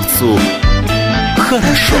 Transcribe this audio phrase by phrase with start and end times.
[0.00, 0.38] комсомольцу
[1.36, 1.96] хорошо.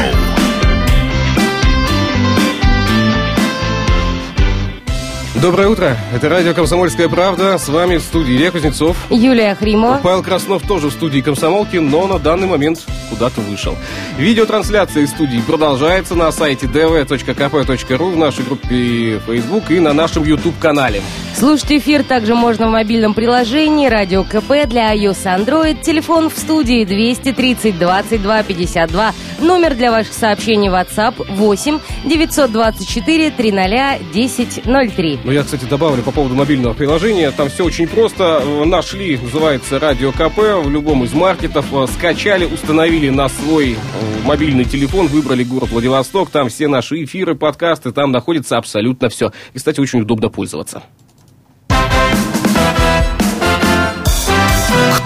[5.40, 5.96] Доброе утро.
[6.14, 7.56] Это радио «Комсомольская правда».
[7.56, 8.94] С вами в студии Илья Кузнецов.
[9.08, 9.98] Юлия Хримова.
[10.02, 13.74] Павел Краснов тоже в студии «Комсомолки», но на данный момент куда-то вышел.
[14.18, 21.00] Видеотрансляция из студии продолжается на сайте dv.kp.ru, в нашей группе Facebook и на нашем YouTube-канале.
[21.34, 25.80] Слушать эфир также можно в мобильном приложении «Радио КП» для iOS Android.
[25.82, 29.14] Телефон в студии 230 22 52.
[29.40, 35.20] Номер для ваших сообщений WhatsApp 8 924 300 1003.
[35.24, 37.30] Ну, я, кстати, добавлю по поводу мобильного приложения.
[37.30, 38.42] Там все очень просто.
[38.66, 41.66] Нашли, называется «Радио КП» в любом из маркетов.
[41.94, 43.76] Скачали, установили на свой э,
[44.24, 46.30] мобильный телефон, выбрали город Владивосток.
[46.30, 49.32] Там все наши эфиры, подкасты, там находится абсолютно все.
[49.54, 50.82] И, кстати, очень удобно пользоваться.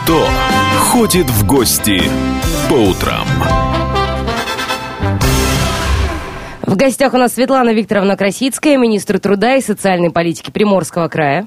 [0.05, 0.29] Кто
[0.81, 1.99] ходит в гости
[2.69, 3.27] по утрам?
[6.61, 11.47] В гостях у нас Светлана Викторовна Красицкая, министр труда и социальной политики Приморского края.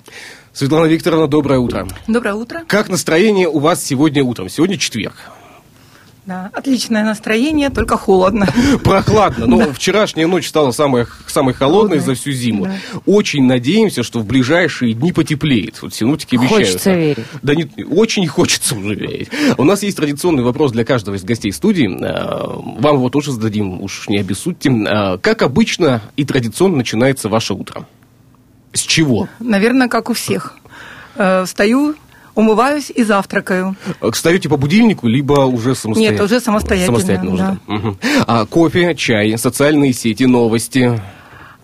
[0.54, 1.88] Светлана Викторовна, доброе утро.
[2.08, 2.64] Доброе утро.
[2.68, 4.50] Как настроение у вас сегодня утром?
[4.50, 5.14] Сегодня четверг.
[6.28, 8.50] Да, отличное настроение, только холодно.
[8.84, 9.46] Прохладно.
[9.48, 9.72] Но да.
[9.72, 12.16] вчерашняя ночь стала самой, самой холодной Холодная.
[12.16, 12.66] за всю зиму.
[12.66, 12.76] Да.
[13.06, 15.82] Очень надеемся, что в ближайшие дни потеплеет.
[15.82, 16.68] Вот синоптики обещают.
[16.68, 17.26] Хочется верить.
[17.44, 19.30] Да не, очень хочется уже верить.
[19.58, 21.88] У нас есть традиционный вопрос для каждого из гостей студии.
[22.04, 24.70] А, вам его тоже зададим, уж не обессудьте.
[24.70, 27.88] А, как обычно и традиционно начинается ваше утро?
[28.74, 29.30] С чего?
[29.40, 30.58] Наверное, как у всех.
[31.16, 31.96] Э, встаю,
[32.38, 33.76] умываюсь и завтракаю.
[34.14, 36.22] Встаете по будильнику, либо уже самостоятельно?
[36.22, 37.00] Нет, уже самостоятельно.
[37.00, 37.74] Самостоятельно уже, да.
[37.76, 37.98] Угу.
[38.28, 41.02] А кофе, чай, социальные сети, новости?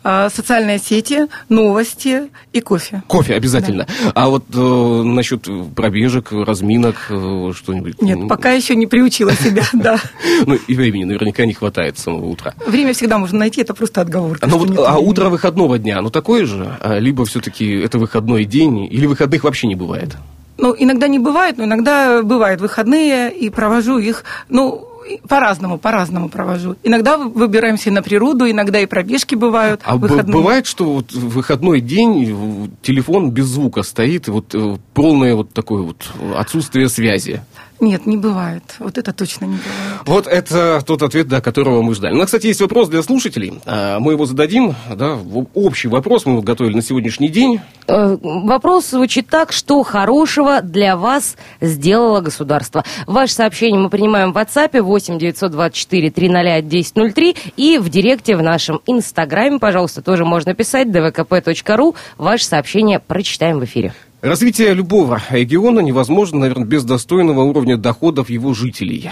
[0.06, 3.04] А, социальные сети, новости и кофе.
[3.08, 3.88] Кофе обязательно.
[4.04, 4.12] Да.
[4.16, 8.02] А вот э, насчет пробежек, разминок, э, что-нибудь?
[8.02, 10.00] Нет, пока еще не приучила себя, да.
[10.46, 12.54] Ну и времени наверняка не хватает с самого утра.
[12.66, 14.46] Время всегда можно найти, это просто отговорка.
[14.48, 16.76] Ну вот, а утро выходного дня, ну такое же?
[16.82, 20.18] А, либо все-таки это выходной день, или выходных вообще не бывает?
[20.58, 24.88] Ну, иногда не бывает, но иногда бывают выходные, и провожу их, ну,
[25.28, 26.76] по-разному, по-разному провожу.
[26.84, 29.82] Иногда выбираемся на природу, иногда и пробежки бывают.
[29.84, 30.34] А выходные.
[30.34, 35.84] бывает, что вот в выходной день телефон без звука стоит, вот э, полное вот такое
[35.84, 37.42] вот отсутствие связи?
[37.84, 38.64] Нет, не бывает.
[38.80, 40.02] Вот это точно не бывает.
[40.06, 42.14] Вот это тот ответ, до которого мы ждали.
[42.14, 43.60] У нас, кстати, есть вопрос для слушателей.
[43.66, 44.74] А, мы его зададим.
[44.96, 45.20] Да,
[45.54, 47.60] общий вопрос мы его готовили на сегодняшний день.
[47.88, 52.86] Э, вопрос звучит так, что хорошего для вас сделало государство.
[53.06, 58.80] Ваше сообщение мы принимаем в WhatsApp 8 924 300 1003 и в директе в нашем
[58.88, 61.96] инстаграме, пожалуйста, тоже можно писать dvkp.ru.
[62.18, 63.94] Ваше сообщение прочитаем в эфире.
[64.24, 69.10] Развитие любого региона невозможно, наверное, без достойного уровня доходов его жителей.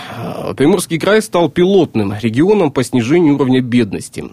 [0.56, 4.24] Приморский край стал пилотным регионом по снижению уровня бедности.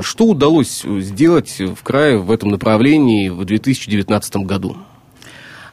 [0.00, 4.78] Что удалось сделать в крае в этом направлении в 2019 году?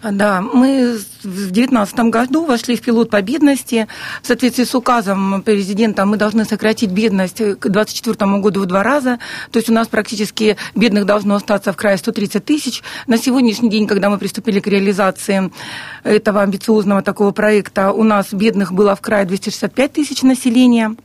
[0.03, 3.87] Да, мы в 2019 году вошли в пилот по бедности.
[4.21, 9.19] В соответствии с указом президента мы должны сократить бедность к 2024 году в два раза.
[9.51, 12.83] То есть у нас практически бедных должно остаться в крае 130 тысяч.
[13.07, 15.51] На сегодняшний день, когда мы приступили к реализации
[16.03, 20.97] этого амбициозного такого проекта, у нас бедных было в крае 265 тысяч населения.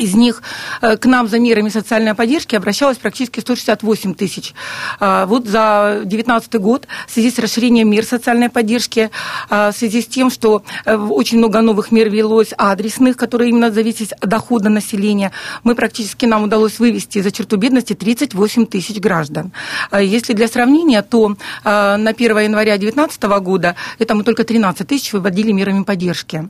[0.00, 0.42] Из них
[0.80, 4.54] э, к нам за мерами социальной поддержки обращалось практически 168 тысяч.
[4.98, 9.10] А, вот за 2019 год в связи с расширением мер социальной поддержки,
[9.50, 13.70] а, в связи с тем, что э, очень много новых мер велось адресных, которые именно
[13.70, 15.32] зависят от дохода населения,
[15.64, 19.52] мы практически нам удалось вывести за черту бедности 38 тысяч граждан.
[19.90, 25.12] А, если для сравнения, то на 1 января 2019 года это мы только 13 тысяч
[25.12, 26.48] выводили мерами поддержки.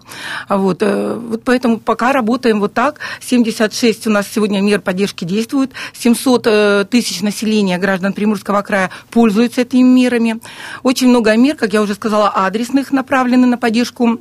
[0.49, 3.00] Вот, э, вот поэтому пока работаем вот так.
[3.45, 9.62] 76 у нас сегодня мер поддержки действуют, 700 э, тысяч населения граждан Приморского края пользуются
[9.62, 10.41] этими мерами.
[10.83, 14.21] Очень много мер, как я уже сказала, адресных направлены на поддержку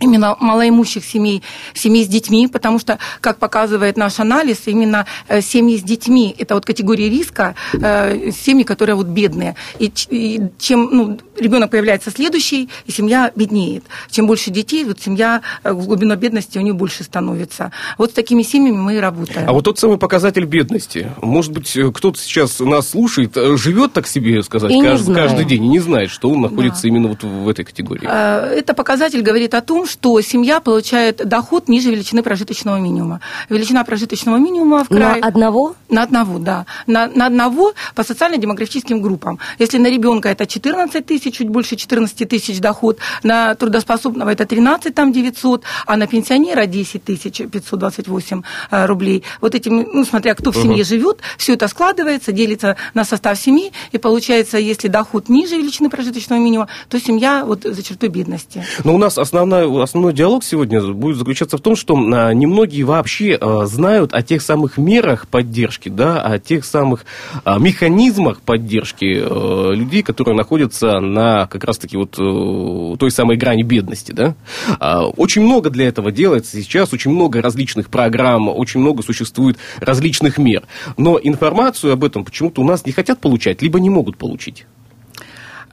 [0.00, 1.42] именно малоимущих семей,
[1.72, 6.54] семей с детьми, потому что, как показывает наш анализ, именно э, семьи с детьми– это
[6.54, 9.54] вот категория риска, э, семьи, которые вот бедные.
[9.78, 13.84] И, и чем ну, ребенок появляется следующий, и семья беднеет.
[14.10, 17.70] Чем больше детей, вот семья э, в глубину бедности у нее больше становится.
[17.96, 19.48] Вот с такими семьями мы и работаем.
[19.48, 24.42] А вот тот самый показатель бедности, может быть, кто-то сейчас нас слушает, живет так себе,
[24.42, 26.88] сказать, и каждый, каждый день и не знает, что он находится да.
[26.88, 28.04] именно вот в этой категории?
[28.04, 33.20] Это показатель говорит о том, что семья получает доход ниже величины прожиточного минимума.
[33.48, 35.20] Величина прожиточного минимума в крае...
[35.20, 35.74] На одного?
[35.88, 36.66] На одного, да.
[36.86, 39.38] На, на одного по социально-демографическим группам.
[39.58, 44.94] Если на ребенка это 14 тысяч, чуть больше 14 тысяч доход, на трудоспособного это 13
[44.94, 49.24] там 900, а на пенсионера 10 тысяч 528 э, рублей.
[49.40, 50.88] Вот этим, ну, смотря кто в семье uh-huh.
[50.88, 56.40] живет, все это складывается, делится на состав семьи, и получается, если доход ниже величины прожиточного
[56.40, 58.64] минимума, то семья вот за чертой бедности.
[58.84, 63.36] Но у нас основной, основной диалог сегодня будет заключаться в том, что а, немногие вообще
[63.40, 67.04] а, знают о тех самых мерах поддержки, да, о тех самых
[67.44, 74.12] а, механизмах поддержки людей, которые находятся на как раз-таки вот э, той самой грани бедности,
[74.12, 74.34] да.
[75.16, 80.64] Очень много для этого делается сейчас, очень много различных программ, очень много существует различных мер.
[80.96, 84.66] Но информацию об этом почему-то у нас не хотят получать, либо не могут получить.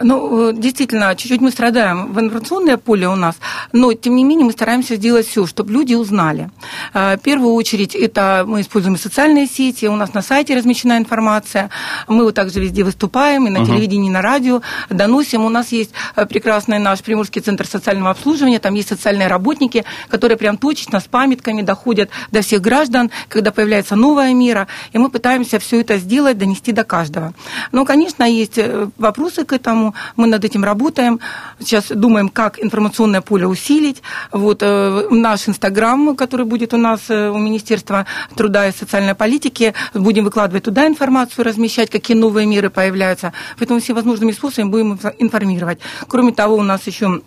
[0.04, 3.36] Ну, э, действительно, чуть-чуть мы страдаем в информационное поле у нас,
[3.72, 6.50] но, тем не менее, мы стараемся сделать все, чтобы люди узнали.
[6.94, 11.70] Э, в первую очередь, это мы используем социальные сети, у нас на сайте размещена информация,
[12.08, 13.66] мы вот также везде выступаем, и на uh-huh.
[13.66, 15.46] телевидении, и на радио доносим.
[15.46, 20.38] У нас есть э, прекрасный наш Приморский центр социального обслуживания, там есть социальные работники, которые
[20.38, 25.60] прям точечно с памятками доходят до всех граждан, когда появляется новая мера, и мы пытаемся
[25.60, 27.34] все это сделать, донести до каждого.
[27.72, 28.60] Но, конечно, есть
[28.98, 31.20] вопросы к этому, мы над этим работаем.
[31.60, 34.02] Сейчас думаем, как информационное поле усилить.
[34.32, 38.06] Вот э, наш Инстаграм, который будет у нас э, у Министерства
[38.36, 43.34] труда и социальной политики, будем выкладывать туда информацию, размещать, какие новые меры появляются.
[43.58, 45.80] Поэтому всевозможными способами будем информировать.
[46.08, 47.22] Кроме того, у нас еще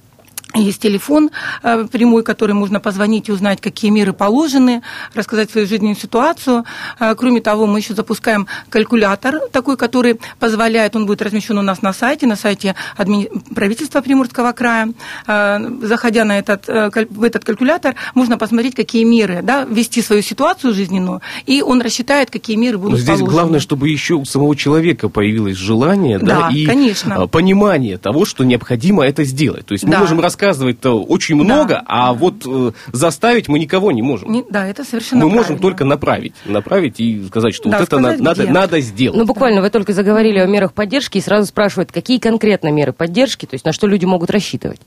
[0.54, 1.30] есть телефон
[1.62, 4.82] э, прямой, который можно позвонить и узнать, какие меры положены,
[5.14, 6.64] рассказать свою жизненную ситуацию.
[7.00, 11.82] Э, кроме того, мы еще запускаем калькулятор такой, который позволяет, он будет размещен у нас
[11.82, 13.28] на сайте, на сайте адми...
[13.54, 14.92] правительства Приморского края.
[15.26, 20.72] Э, заходя на этот, в этот калькулятор, можно посмотреть, какие меры, да, ввести свою ситуацию
[20.72, 23.30] жизненную, и он рассчитает, какие меры будут Но здесь положены.
[23.30, 27.26] главное, чтобы еще у самого человека появилось желание да, да, и конечно.
[27.26, 29.66] понимание того, что необходимо это сделать.
[29.66, 30.00] То есть мы да.
[30.00, 31.85] можем рассказать рассказывать-то очень много, да.
[31.87, 34.31] а вот э, заставить мы никого не можем.
[34.31, 38.14] Не, да, это совершенно Мы можем только направить, направить и сказать, что да, вот сказать,
[38.14, 39.19] это надо, надо сделать.
[39.19, 43.46] Ну, буквально вы только заговорили о мерах поддержки и сразу спрашивают, какие конкретно меры поддержки,
[43.46, 44.81] то есть на что люди могут рассчитывать?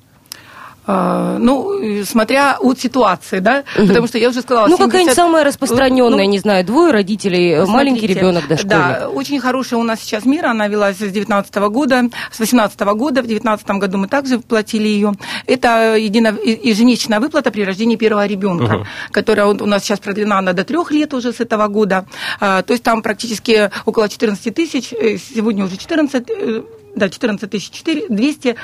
[0.89, 3.87] А, ну, смотря от ситуации, да, угу.
[3.87, 4.67] потому что я уже сказала...
[4.67, 4.85] Ну, 70...
[4.85, 8.69] какая-нибудь самая распространенная, ну, не знаю, двое родителей, смотрите, маленький ребенок, дошкольник.
[8.69, 13.21] Да, очень хорошая у нас сейчас мера, она велась с 19 года, с 18 года,
[13.21, 15.11] в 19 году мы также платили ее.
[15.45, 18.87] Это едино, ежемесячная выплата при рождении первого ребенка, угу.
[19.11, 22.05] которая у нас сейчас продлена она до трех лет уже с этого года.
[22.39, 26.61] А, то есть там практически около 14 тысяч, э, сегодня уже 14 э,
[26.97, 28.55] да, 14 тысяч 200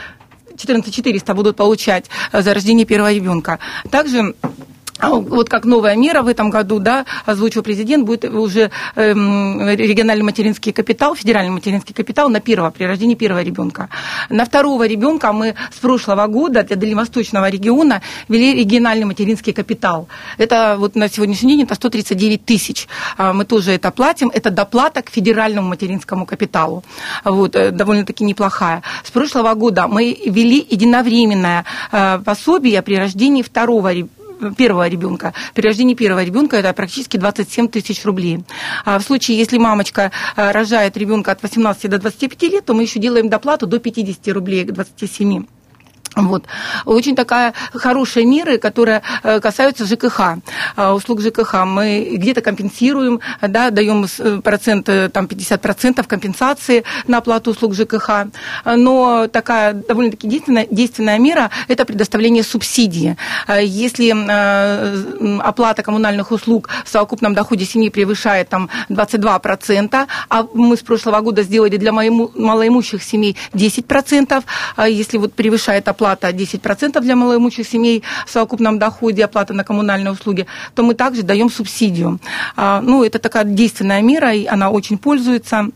[0.58, 3.60] 14 400 будут получать э, за рождение первого ребенка.
[3.90, 4.36] Также
[5.02, 10.72] вот как новая мера в этом году, да, озвучил президент, будет уже эм, региональный материнский
[10.72, 13.90] капитал, федеральный материнский капитал на первого, при рождении первого ребенка.
[14.30, 20.08] На второго ребенка мы с прошлого года для Дальневосточного региона ввели региональный материнский капитал.
[20.38, 22.88] Это вот на сегодняшний день это 139 тысяч.
[23.18, 24.30] А мы тоже это платим.
[24.34, 26.84] Это доплата к федеральному материнскому капиталу.
[27.24, 28.84] Вот, э, довольно-таки неплохая.
[29.04, 35.34] С прошлого года мы ввели единовременное э, пособие при рождении второго ребенка первого ребенка.
[35.54, 38.44] При рождении первого ребенка это практически 27 тысяч рублей.
[38.86, 42.84] А в случае, если мамочка э, рожает ребенка от 18 до 25 лет, то мы
[42.84, 45.46] еще делаем доплату до 50 рублей к 27.
[46.16, 46.46] Вот.
[46.86, 50.38] Очень такая хорошая мера, которая э, касается ЖКХ,
[50.78, 51.66] э, услуг ЖКХ.
[51.66, 58.28] Мы где-то компенсируем, да, даем э, процент, там 50% компенсации на оплату услуг ЖКХ.
[58.66, 63.18] Но такая довольно-таки действенная, действенная мера– это предоставление субсидии.
[63.62, 64.12] Если
[65.40, 71.44] оплата коммунальных услуг в совокупном доходе семьи превышает там 22%, а мы с прошлого года
[71.44, 74.44] сделали для малоимущих семей 10%,
[74.88, 80.12] если вот превышает оплата оплата 10% для малоимущих семей в совокупном доходе, оплата на коммунальные
[80.12, 80.46] услуги,
[80.76, 82.20] то мы также даем субсидию.
[82.56, 85.70] А, ну, это такая действенная мера, и она очень пользуется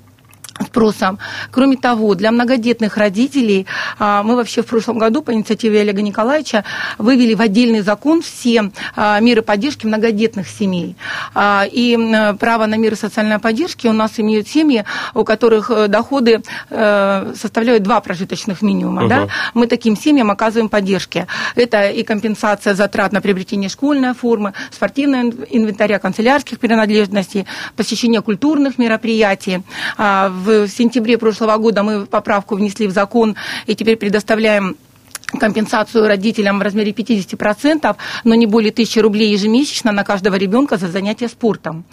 [0.66, 1.20] спросом.
[1.52, 3.66] Кроме того, для многодетных родителей
[4.00, 6.64] а, мы вообще в прошлом году по инициативе Олега Николаевича
[6.98, 10.96] вывели в отдельный закон все а, меры поддержки многодетных семей.
[11.34, 11.98] А, и
[12.40, 17.84] право на меры социальной поддержки у нас имеют семьи, у которых э, доходы э, составляют
[17.84, 19.04] два прожиточных минимума.
[19.04, 19.10] Угу.
[19.10, 19.28] Да?
[19.54, 21.28] Мы таким семьям оказываем поддержки.
[21.56, 27.46] Это и компенсация затрат на приобретение школьной формы, спортивного инвентаря, канцелярских принадлежностей,
[27.76, 29.62] посещение культурных мероприятий.
[29.98, 33.36] В в сентябре прошлого года мы поправку внесли в закон
[33.66, 34.77] и теперь предоставляем
[35.28, 40.88] компенсацию родителям в размере 50%, но не более 1000 рублей ежемесячно на каждого ребенка за
[40.88, 41.84] занятие спортом.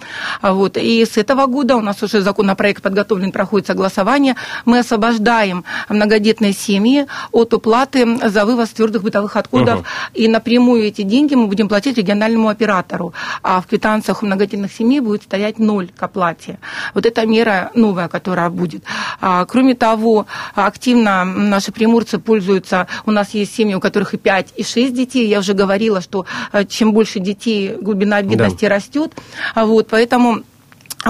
[0.40, 0.76] А вот.
[0.76, 4.36] И с этого года у нас уже законопроект подготовлен, проходит согласование.
[4.64, 9.80] Мы освобождаем многодетные семьи от уплаты за вывоз твердых бытовых отходов.
[9.80, 9.86] Угу.
[10.14, 13.14] И напрямую эти деньги мы будем платить региональному оператору.
[13.42, 16.58] А в квитанциях у многодетных семей будет стоять ноль к оплате.
[16.94, 18.84] Вот эта мера новая, которая будет.
[19.20, 24.18] А, кроме того, активно наши приморцы пользуются, у нас нас есть семьи, у которых и
[24.18, 25.26] 5, и 6 детей.
[25.28, 28.74] Я уже говорила, что э, чем больше детей, глубина бедности да.
[28.74, 29.12] растет.
[29.56, 30.42] Вот, поэтому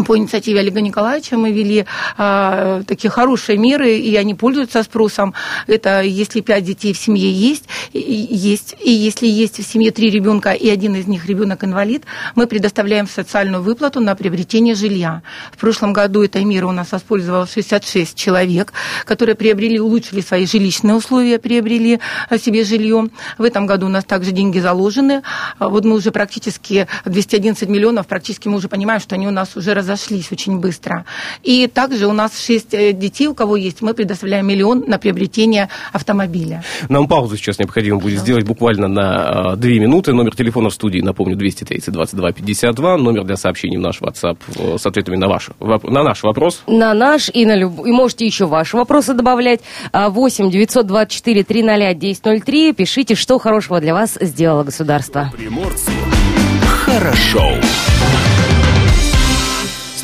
[0.02, 1.86] по инициативе Олега Николаевича мы вели
[2.18, 5.34] э, такие хорошие меры, и они пользуются спросом.
[5.68, 10.10] Это если пять детей в семье есть, и, есть, и если есть в семье три
[10.10, 15.22] ребенка, и один из них ребенок инвалид, мы предоставляем социальную выплату на приобретение жилья.
[15.52, 18.72] В прошлом году этой меры у нас воспользовалось 66 человек,
[19.04, 23.10] которые приобрели, улучшили свои жилищные условия, приобрели э, себе жилье.
[23.38, 25.22] В этом году у нас также деньги заложены.
[25.60, 29.83] Вот мы уже практически 211 миллионов, практически мы уже понимаем, что они у нас уже
[29.84, 31.04] разошлись очень быстро.
[31.42, 35.68] И также у нас шесть э, детей, у кого есть, мы предоставляем миллион на приобретение
[35.92, 36.64] автомобиля.
[36.88, 40.12] Нам паузу сейчас необходимо будет сделать буквально на э, две минуты.
[40.12, 42.96] Номер телефона в студии, напомню, 230 22 52.
[42.96, 46.62] Номер для сообщений в наш WhatsApp э, с ответами на, ваш, на наш вопрос.
[46.66, 47.90] На наш и на любой.
[47.90, 49.60] И можете еще ваши вопросы добавлять.
[49.92, 52.72] 8 924 300 1003.
[52.72, 55.30] Пишите, что хорошего для вас сделало государство.
[55.36, 55.92] Приморцу
[56.84, 57.54] хорошо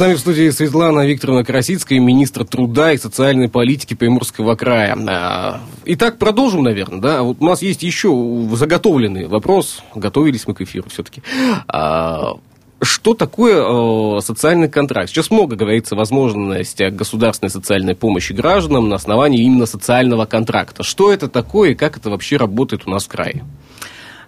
[0.01, 4.97] нами в студии Светлана Викторовна Красицкая, министр труда и социальной политики Приморского края.
[5.07, 7.23] А, итак, продолжим, наверное, да?
[7.23, 8.11] Вот у нас есть еще
[8.55, 9.83] заготовленный вопрос.
[9.95, 11.23] Готовились мы к эфиру все-таки.
[11.69, 12.39] А,
[12.83, 15.11] что такое социальный контракт?
[15.11, 20.83] Сейчас много говорится о возможности государственной социальной помощи гражданам на основании именно социального контракта.
[20.83, 23.45] Что это такое и как это вообще работает у нас в крае?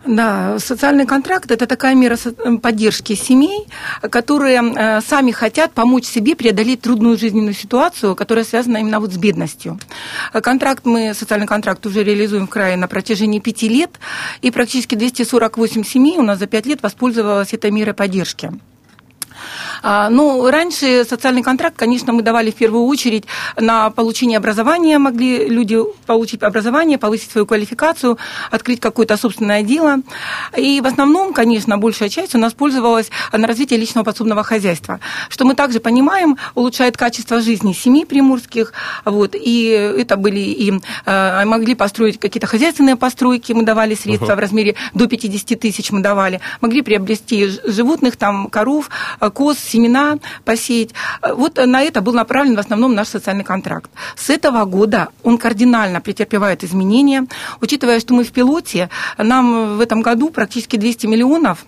[0.04, 2.18] Да, социальный контракт– это такая мера
[2.60, 3.68] поддержки семей,
[4.00, 9.16] которые э, сами хотят помочь себе преодолеть трудную жизненную ситуацию, которая связана именно вот с
[9.16, 9.78] бедностью.
[10.32, 13.90] Контракт мы, социальный контракт уже реализуем в крае на протяжении пяти лет,
[14.40, 18.50] и практически 248 семей у нас за пять лет воспользовалась этой мерой поддержки.
[19.82, 23.24] А, ну, раньше социальный контракт, конечно, мы давали в первую очередь
[23.56, 28.18] на получение образования, могли люди получить образование, повысить свою квалификацию,
[28.50, 29.96] открыть какое-то собственное дело.
[30.56, 35.44] И в основном, конечно, большая часть у нас пользовалась на развитие личного подсобного хозяйства, что
[35.44, 38.72] мы также понимаем, улучшает качество жизни семей приморских,
[39.04, 44.36] вот, и это были и э, могли построить какие-то хозяйственные постройки, мы давали средства uh-huh.
[44.36, 48.90] в размере до 50 тысяч мы давали, могли приобрести животных, там, коров,
[49.34, 50.90] коз, семена посеять.
[51.34, 53.90] Вот на это был направлен в основном наш социальный контракт.
[54.16, 57.26] С этого года он кардинально претерпевает изменения.
[57.60, 58.88] Учитывая, что мы в пилоте,
[59.18, 61.66] нам в этом году практически 200 миллионов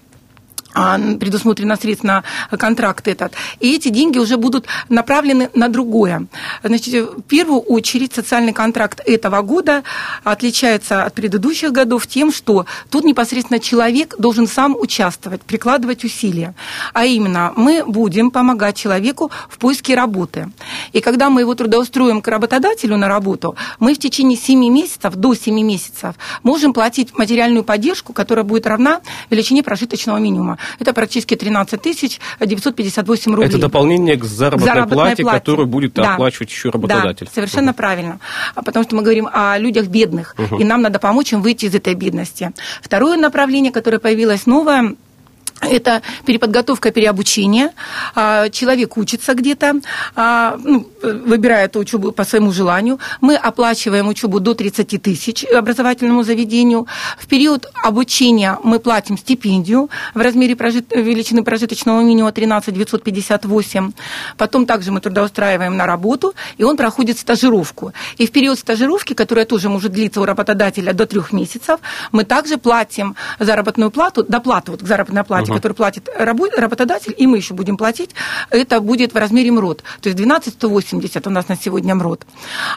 [0.74, 3.32] предусмотрено средств на контракт этот.
[3.60, 6.26] И эти деньги уже будут направлены на другое.
[6.62, 9.82] Значит, в первую очередь социальный контракт этого года
[10.24, 16.54] отличается от предыдущих годов тем, что тут непосредственно человек должен сам участвовать, прикладывать усилия.
[16.92, 20.50] А именно, мы будем помогать человеку в поиске работы.
[20.92, 25.34] И когда мы его трудоустроим к работодателю на работу, мы в течение 7 месяцев, до
[25.34, 29.00] 7 месяцев, можем платить материальную поддержку, которая будет равна
[29.30, 30.58] величине прожиточного минимума.
[30.78, 33.48] Это практически 13 тысяч 958 рублей.
[33.48, 36.14] Это дополнение к заработной, заработной плате, плате, которую будет да.
[36.14, 37.26] оплачивать еще работодатель.
[37.26, 37.76] Да, совершенно угу.
[37.76, 38.18] правильно.
[38.54, 40.58] А потому что мы говорим о людях бедных, угу.
[40.58, 42.52] и нам надо помочь им выйти из этой бедности.
[42.82, 44.94] Второе направление, которое появилось новое,
[45.60, 47.70] это переподготовка, переобучение.
[48.14, 49.80] А, человек учится где-то,
[50.14, 52.98] а, ну, выбирает учебу по своему желанию.
[53.20, 56.86] Мы оплачиваем учебу до 30 тысяч образовательному заведению.
[57.18, 60.90] В период обучения мы платим стипендию в размере прожит...
[60.94, 63.92] величины прожиточного минимума 13 958.
[64.36, 67.92] Потом также мы трудоустраиваем на работу, и он проходит стажировку.
[68.18, 71.80] И в период стажировки, которая тоже может длиться у работодателя до трех месяцев,
[72.12, 75.56] мы также платим заработную плату, доплату вот к заработной плате, угу.
[75.56, 78.10] который платит работодатель, и мы еще будем платить,
[78.50, 79.82] это будет в размере МРОД.
[80.00, 82.26] То есть 12 180 у нас на сегодня МРОД.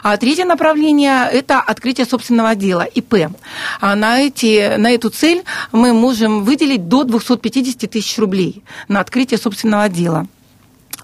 [0.02, 3.30] А третье направление– это открытие собственного дела, ИП.
[3.80, 9.38] А на, эти, на эту цель мы можем выделить до 250 тысяч рублей на открытие
[9.38, 10.26] собственного дела.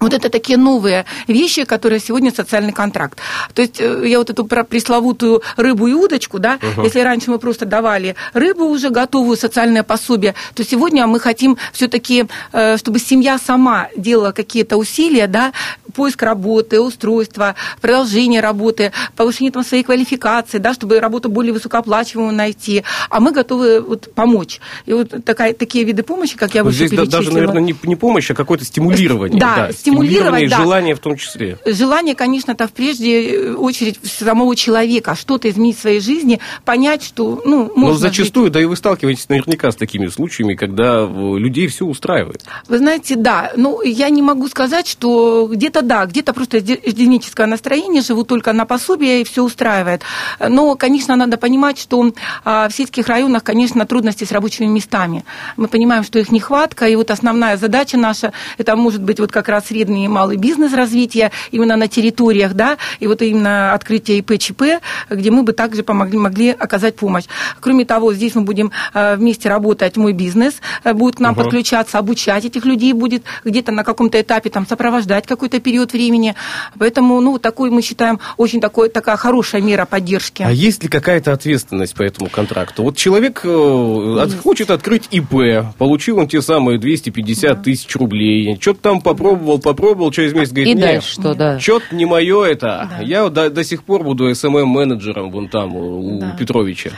[0.01, 3.19] Вот это такие новые вещи, которые сегодня социальный контракт.
[3.53, 6.83] То есть э, я вот эту пресловутую рыбу и удочку, да, uh-huh.
[6.83, 12.25] если раньше мы просто давали рыбу уже готовую, социальное пособие, то сегодня мы хотим все-таки,
[12.51, 15.53] э, чтобы семья сама делала какие-то усилия, да,
[15.95, 22.83] поиск работы, устройство, продолжение работы, повышение там, своей квалификации, да, чтобы работу более высокооплачиваемую найти.
[23.09, 24.59] А мы готовы вот, помочь.
[24.85, 27.95] И вот такая, такие виды помощи, как я вот выше здесь даже, наверное, не, не
[27.95, 29.39] помощь, а какое-то стимулирование.
[29.39, 30.57] Да, да стимулировать, да.
[30.57, 31.57] желание в том числе.
[31.65, 37.41] Желание, конечно, это в прежде очередь самого человека, что-то изменить в своей жизни, понять, что,
[37.45, 38.53] ну, можно Но зачастую, жить.
[38.53, 42.43] да и вы сталкиваетесь наверняка с такими случаями, когда людей все устраивает.
[42.67, 48.01] Вы знаете, да, ну, я не могу сказать, что где-то да, где-то просто эдемическое настроение,
[48.01, 50.01] живут только на пособие, и все устраивает.
[50.39, 52.13] Но, конечно, надо понимать, что
[52.43, 55.25] а, в сельских районах, конечно, трудности с рабочими местами.
[55.57, 59.49] Мы понимаем, что их нехватка, и вот основная задача наша, это может быть вот как
[59.49, 64.39] раз средний и малый бизнес развития именно на территориях, да, и вот именно открытие ИП,
[64.39, 64.63] ЧП,
[65.09, 67.25] где мы бы также помогли, могли оказать помощь.
[67.59, 70.53] Кроме того, здесь мы будем а, вместе работать, мой бизнес
[70.85, 71.41] э, будет к нам угу.
[71.41, 76.35] подключаться, обучать этих людей будет где-то на каком-то этапе там сопровождать какой-то период времени.
[76.79, 80.41] Поэтому, ну, такой мы считаем очень такой, такая хорошая мера поддержки.
[80.41, 82.83] А есть ли какая-то ответственность по этому контракту?
[82.83, 87.61] Вот человек э, хочет открыть ИП, получил он те самые 250 да.
[87.61, 91.59] тысяч рублей, что-то там попробовал, попробовал, через месяц говорит, и дальше что, да.
[91.59, 92.87] Что-то не мое это.
[92.97, 93.03] Да.
[93.03, 96.35] Я до, до сих пор буду СММ-менеджером вон там, у да.
[96.37, 96.91] Петровича.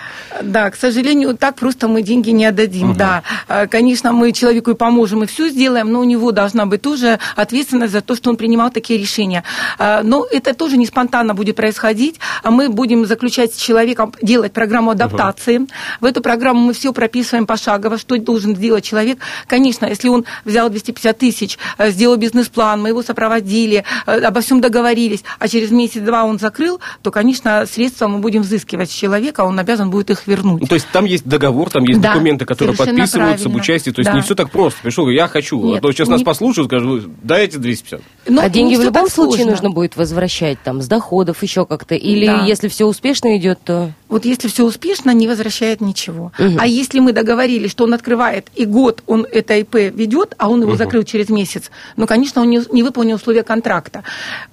[0.43, 2.99] Да, к сожалению, так просто мы деньги не отдадим, угу.
[2.99, 3.23] да.
[3.47, 7.19] А, конечно, мы человеку и поможем, и все сделаем, но у него должна быть тоже
[7.37, 9.45] ответственность за то, что он принимал такие решения.
[9.79, 12.19] А, но это тоже не спонтанно будет происходить.
[12.43, 15.59] А мы будем заключать с человеком, делать программу адаптации.
[15.59, 15.67] Угу.
[16.01, 19.19] В эту программу мы все прописываем пошагово, что должен сделать человек.
[19.47, 22.17] Конечно, если он взял 250 тысяч, сделал
[22.57, 27.65] бизнес-план, мы его сопроводили, э, обо всем договорились, а через месяц-два он закрыл, то, конечно,
[27.65, 30.61] средства мы будем взыскивать с человека, он обязан будет их вернуть.
[30.61, 33.45] Ну, то есть там есть договор, там есть да, документы, которые подписываются правильно.
[33.45, 33.91] об участии.
[33.91, 34.15] То есть да.
[34.15, 34.79] не все так просто.
[34.81, 36.13] Пришел, я хочу, Нет, а то сейчас не...
[36.13, 38.01] нас послушают, скажут, дайте 250.
[38.29, 39.51] Но а деньги в любом случае сложно.
[39.51, 41.95] нужно будет возвращать там с доходов еще как-то?
[41.95, 42.45] Или да.
[42.45, 43.91] если все успешно идет, то...
[44.09, 46.31] Вот если все успешно, не возвращает ничего.
[46.39, 46.57] Угу.
[46.59, 50.61] А если мы договорились, что он открывает и год он это ИП ведет, а он
[50.61, 50.77] его угу.
[50.77, 54.03] закрыл через месяц, ну, конечно, он не, не выполнил условия контракта.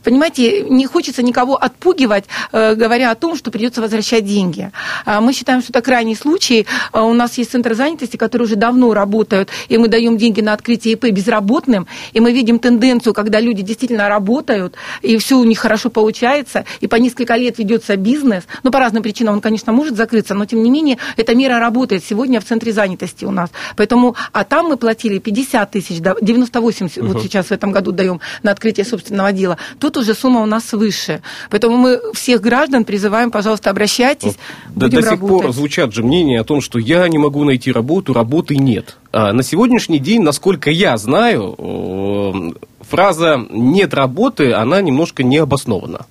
[0.02, 4.70] Понимаете, не хочется никого отпугивать, э, говоря о том, что придется возвращать деньги.
[5.04, 6.66] А мы считаем, что это крайний случай.
[6.92, 10.52] А у нас есть центр занятости, которые уже давно работают, и мы даем деньги на
[10.52, 15.58] открытие ИП безработным, и мы видим тенденцию, когда люди действительно работают, и все у них
[15.58, 19.96] хорошо получается, и по несколько лет ведется бизнес, ну, по разным причинам он конечно, может
[19.96, 23.50] закрыться, но тем не менее эта мера работает сегодня в центре занятости у нас.
[23.76, 27.06] Поэтому, а там мы платили 50 тысяч, 98 угу.
[27.08, 29.58] вот сейчас в этом году даем на открытие собственного дела.
[29.78, 31.20] Тут уже сумма у нас выше.
[31.50, 34.38] Поэтому мы всех граждан призываем, пожалуйста, обращайтесь.
[34.74, 38.14] Да, до сих пор звучат же мнения о том, что я не могу найти работу,
[38.14, 38.96] работы нет.
[39.12, 46.06] А на сегодняшний день, насколько я знаю, фраза «нет работы», она немножко не обоснована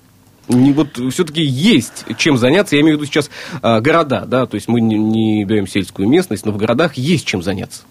[0.48, 2.76] вот все-таки есть чем заняться.
[2.76, 3.30] Я имею в виду сейчас
[3.62, 7.42] а, города, да, то есть мы не, берем сельскую местность, но в городах есть чем
[7.42, 7.82] заняться.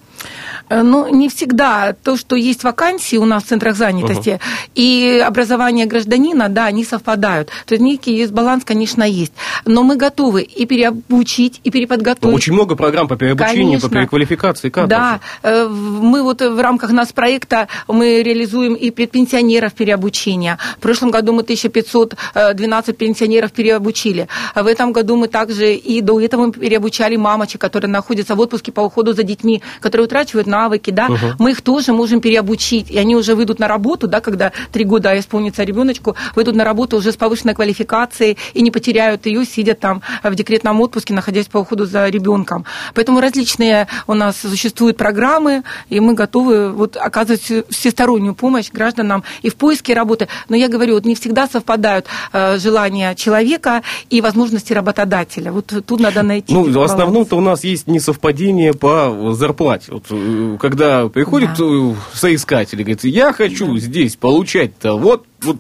[0.70, 4.70] Э, ну, не всегда то, что есть вакансии у нас в центрах занятости, uh-huh.
[4.76, 7.50] и образование гражданина, да, они совпадают.
[7.66, 9.34] То есть некий есть баланс, конечно, есть.
[9.66, 12.36] Но мы готовы и переобучить, и переподготовить.
[12.36, 13.90] Очень много программ по переобучению, конечно.
[13.90, 14.70] по переквалификации.
[14.70, 15.20] Как да?
[15.44, 20.58] Э, мы вот в рамках нас проекта мы реализуем и пенсионеров переобучения.
[20.78, 24.28] В прошлом году мы 1512 э, пенсионеров переобучили.
[24.56, 28.82] В этом году мы также и до этого переобучали мамочек, которые находятся в отпуске по
[28.82, 31.28] уходу за детьми, которые утрачивают навыки, да, угу.
[31.40, 35.18] мы их тоже можем переобучить, и они уже выйдут на работу, да, когда три года
[35.18, 40.02] исполнится ребеночку, выйдут на работу уже с повышенной квалификацией и не потеряют ее, сидя там
[40.24, 42.66] в декретном отпуске, находясь по уходу за ребенком.
[42.94, 49.50] Поэтому различные у нас существуют программы, и мы готовы вот оказывать всестороннюю помощь гражданам и
[49.50, 50.28] в поиске работы.
[50.50, 55.52] Но я говорю, вот не всегда совпадают э, желания человека и возможности работодателя.
[55.52, 56.54] Вот тут надо найти.
[56.54, 59.92] Ну, в основном-то у нас есть несовпадение по зарплате.
[59.92, 60.16] Вот э,
[60.60, 61.96] когда приходит да.
[62.14, 63.80] Соискатель и говорит, я хочу да.
[63.80, 65.58] здесь получать-то вот, вот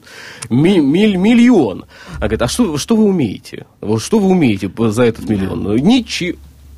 [0.49, 1.85] ми, миль, миллион.
[2.15, 3.65] А говорит, а что, что вы умеете?
[3.81, 5.63] Вот что вы умеете за этот миллион?
[5.63, 5.73] Да.
[5.73, 6.37] Ничего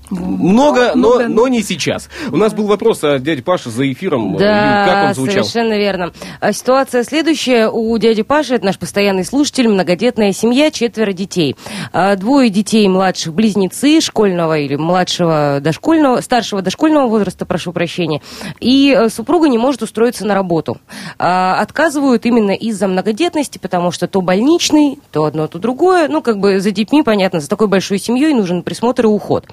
[0.10, 2.10] Много, но, но, но не сейчас.
[2.32, 4.38] У нас был вопрос от дяди Паши за эфиром.
[4.38, 5.44] Да, как он звучал?
[5.44, 6.12] совершенно верно.
[6.39, 7.70] А Ситуация следующая.
[7.70, 11.56] У дяди Паши, это наш постоянный слушатель, многодетная семья, четверо детей.
[11.91, 18.22] А, Двое детей младших, близнецы, школьного или младшего дошкольного, старшего дошкольного возраста, прошу прощения.
[18.60, 20.78] И э, супруга не может устроиться на работу.
[21.18, 26.08] А, Отказывают именно из-за многодетности, потому что то больничный, то одно, то другое.
[26.08, 29.46] Ну, как бы за детьми, понятно, за такой большой семьей нужен присмотр и уход.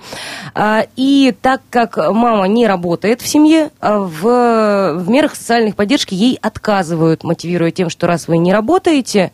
[0.55, 4.23] А, И так как мама не работает в семье, а в,
[4.99, 9.33] в мерах социальных поддержки ей отказывают, мотивируя тем, что раз вы не работаете,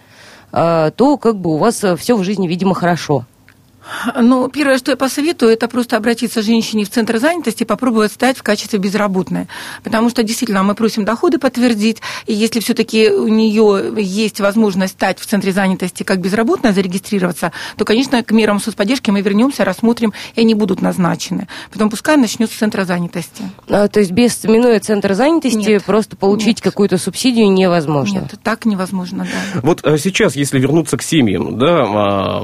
[0.52, 3.24] а, то как бы у вас все в жизни, видимо, хорошо.
[4.20, 8.38] Ну, первое, что я посоветую, это просто обратиться женщине в центр занятости и попробовать стать
[8.38, 9.48] в качестве безработной.
[9.82, 15.18] Потому что действительно мы просим доходы подтвердить, и если все-таки у нее есть возможность стать
[15.18, 20.40] в центре занятости как безработная, зарегистрироваться, то, конечно, к мерам соцподдержки мы вернемся, рассмотрим, и
[20.40, 21.48] они будут назначены.
[21.72, 23.44] Потом пускай начнет с центра занятости.
[23.68, 25.84] А, то есть без минуя центр занятости Нет.
[25.84, 26.60] просто получить Нет.
[26.60, 28.20] какую-то субсидию невозможно.
[28.20, 29.60] Нет, так невозможно, да.
[29.62, 32.40] Вот а, сейчас, если вернуться к семьям, да, а,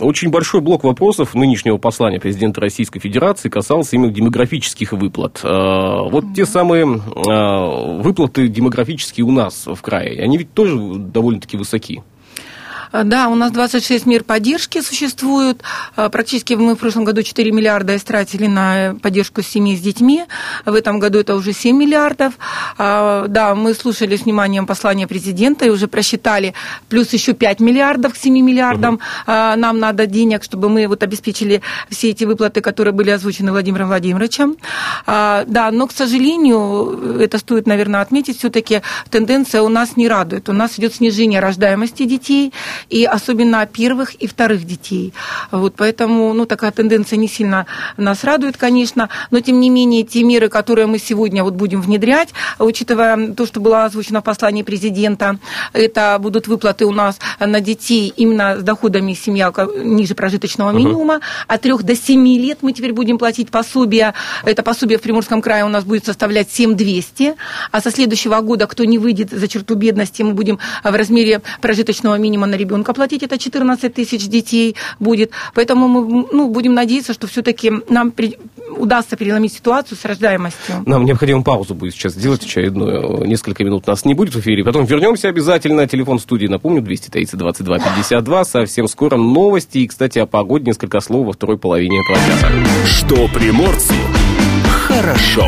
[0.00, 5.40] очень большой блок вопросов нынешнего послания президента Российской Федерации касался именно демографических выплат.
[5.44, 11.56] А, Вот те самые а, выплаты демографические у нас в крае, они ведь тоже довольно-таки
[11.56, 12.02] высоки.
[12.94, 15.62] А, Да, у нас 26 мер поддержки существуют.
[15.96, 20.24] А, Практически мы в прошлом году 4 миллиарда истратили на поддержку семей с детьми.
[20.64, 22.34] В этом году это уже 7 миллиардов.
[22.78, 26.54] А, Да, мы слушали с вниманием послание президента и уже просчитали
[26.88, 29.00] плюс еще 5 миллиардов к 7 миллиардам.
[29.26, 33.88] А, Нам надо денег, чтобы мы вот обеспечили все эти выплаты, которые были озвучены Владимиром
[33.88, 34.56] Владимировичем.
[35.06, 40.48] А, Да, но, к сожалению, это стоит, наверное, отметить, все-таки тенденция у нас не радует.
[40.48, 42.52] У нас идет снижение рождаемости детей,
[42.88, 45.12] и особенно первых и вторых детей.
[45.50, 47.66] Вот поэтому, ну, такая тенденция не сильно
[47.96, 52.30] нас радует, конечно, но тем не менее те меры, которые мы сегодня вот будем внедрять,
[52.58, 55.38] учитывая то, что было озвучено в послании президента,
[55.72, 61.62] это будут выплаты у нас на детей именно с доходами семья ниже прожиточного минимума, от
[61.62, 65.68] 3 до 7 лет мы теперь будем платить пособие, это пособие в Приморском крае у
[65.68, 67.34] нас будет составлять 7200,
[67.70, 72.16] а со следующего года, кто не выйдет за черту бедности, мы будем в размере прожиточного
[72.16, 75.30] минимума на ребенка платить, это 14 тысяч детей будет.
[75.54, 78.38] Поэтому мы ну, будем надеяться, что все-таки нам при-
[78.76, 80.82] удастся переломить ситуацию с рождаемостью.
[80.86, 83.24] Нам необходимо паузу будет сейчас сделать очередную.
[83.26, 84.64] Несколько минут нас не будет в эфире.
[84.64, 85.86] Потом вернемся обязательно.
[85.86, 88.44] Телефон студии, напомню, 230 22 52.
[88.44, 89.78] Совсем скоро новости.
[89.78, 92.50] И, кстати, о погоде несколько слов во второй половине часа.
[92.86, 93.94] Что приморцу
[94.86, 95.46] хорошо.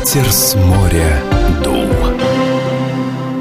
[0.00, 1.22] Ветер с моря
[1.62, 1.84] дул.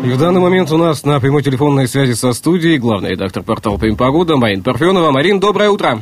[0.04, 3.78] И в данный момент у нас на прямой телефонной связи со студией главный редактор портала
[3.78, 5.12] «Погода» Марин Парфенова.
[5.12, 6.02] Марин, доброе утро.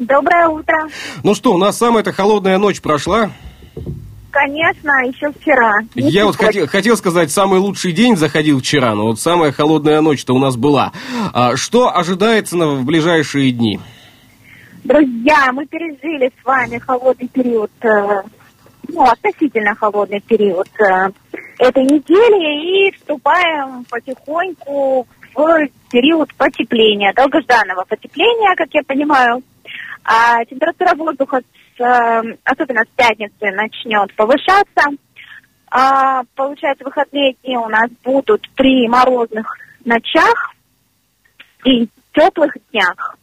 [0.00, 0.88] Доброе утро.
[1.22, 3.30] Ну что, у нас самая-то холодная ночь прошла.
[4.32, 5.72] Конечно, еще вчера.
[5.94, 10.00] Не Я вот хотел, хотел сказать, самый лучший день заходил вчера, но вот самая холодная
[10.00, 10.90] ночь-то у нас была.
[11.32, 13.78] А что ожидается на, в ближайшие дни?
[14.82, 18.22] Друзья, мы пережили с вами холодный период, э,
[18.88, 21.10] ну, относительно холодный период э,
[21.58, 29.42] этой недели и вступаем потихоньку в период потепления, долгожданного потепления, как я понимаю.
[30.04, 31.40] А температура воздуха,
[31.76, 34.96] с, э, особенно с пятницы, начнет повышаться.
[35.70, 40.54] А, получается, выходные дни у нас будут при морозных ночах
[41.64, 43.16] и теплых днях.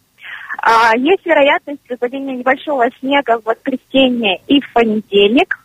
[0.58, 5.58] А, есть вероятность выпадения небольшого снега в воскресенье и в понедельник,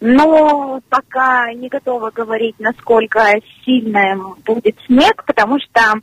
[0.00, 3.20] но пока не готова говорить, насколько
[3.64, 5.94] сильным будет снег, потому что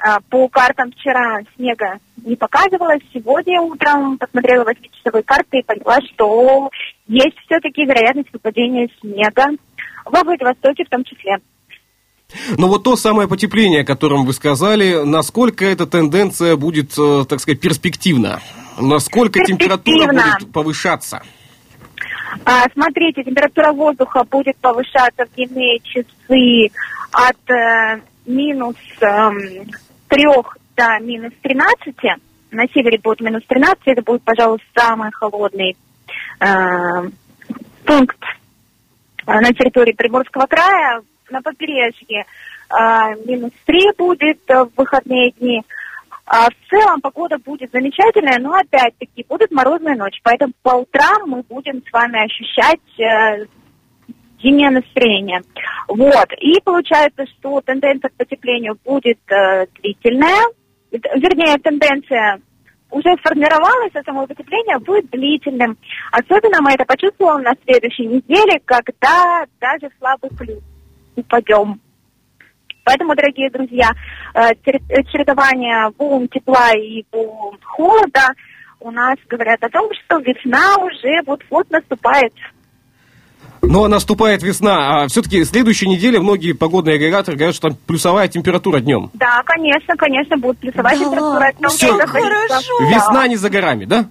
[0.00, 3.02] а, по картам вчера снега не показывалось.
[3.12, 6.70] Сегодня утром посмотрела 8-часовые карты и поняла, что
[7.06, 9.50] есть все-таки вероятность выпадения снега
[10.04, 11.38] во Владивостоке в том числе.
[12.56, 17.40] Но вот то самое потепление, о котором вы сказали, насколько эта тенденция будет, э, так
[17.40, 18.40] сказать, перспективна?
[18.78, 21.22] Насколько температура будет повышаться?
[22.44, 26.72] А, смотрите, температура воздуха будет повышаться в дневные часы
[27.12, 29.38] от э, минус эм,
[30.08, 30.24] 3
[30.76, 31.94] до минус 13.
[32.50, 33.78] На севере будет минус 13.
[33.86, 35.76] Это будет, пожалуй, самый холодный
[36.40, 37.08] э,
[37.84, 38.18] пункт
[39.26, 41.02] э, на территории Приморского края.
[41.30, 42.74] На побережье э,
[43.26, 45.62] минус 3 будет э, в выходные дни.
[46.26, 51.42] А в целом погода будет замечательная, но опять-таки будут морозные ночи, поэтому по утрам мы
[51.42, 53.46] будем с вами ощущать э,
[54.42, 55.42] зимнее настроение.
[55.88, 56.32] Вот.
[56.40, 60.46] И получается, что тенденция к потеплению будет э, длительная,
[60.90, 62.40] вернее, тенденция
[62.90, 65.76] уже сформировалось, а само потепление будет длительным.
[66.12, 70.62] Особенно мы это почувствуем на следующей неделе, когда даже слабый плюс
[71.16, 71.80] упадем.
[72.84, 73.90] Поэтому, дорогие друзья,
[74.34, 78.28] э, чередование волн тепла и волн холода
[78.80, 82.34] у нас говорят о том, что весна уже вот-вот наступает.
[83.62, 88.80] Но наступает весна, а все-таки следующей неделе многие погодные агрегаторы говорят, что там плюсовая температура
[88.80, 89.10] днем.
[89.14, 91.68] Да, конечно, конечно, будет плюсовая да температура днем.
[91.70, 92.90] Все, хорошо.
[92.90, 94.06] Весна не за горами, да?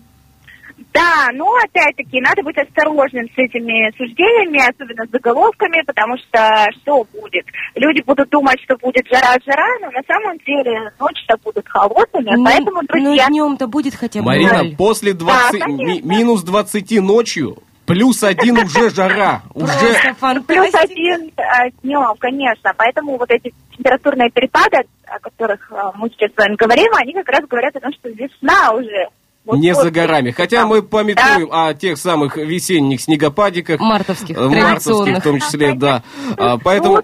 [0.93, 7.05] Да, но опять-таки надо быть осторожным с этими суждениями, особенно с заголовками, потому что что
[7.13, 7.45] будет?
[7.75, 12.81] Люди будут думать, что будет жара-жара, но на самом деле ночь-то будут холодными, ну, поэтому,
[12.83, 13.25] друзья...
[13.27, 14.75] Ну, днем-то будет хотя бы Марина, ноль.
[14.75, 19.41] после 20, да, ми, минус 20 ночью Плюс один уже жара.
[19.53, 20.13] Уже...
[20.47, 22.73] Плюс один э, днем, конечно.
[22.77, 27.27] Поэтому вот эти температурные перепады, о которых э, мы сейчас с вами говорим, они как
[27.27, 29.09] раз говорят о том, что весна уже
[29.45, 30.31] вот не вот, за горами.
[30.31, 30.67] Хотя да.
[30.67, 31.67] мы пометуем да.
[31.67, 33.79] о тех самых весенних снегопадиках.
[33.79, 36.03] Мартовских, э, Мартовских в том числе, да.
[36.37, 37.01] А, поэтому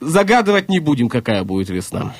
[0.00, 2.14] загадывать не будем, какая будет весна.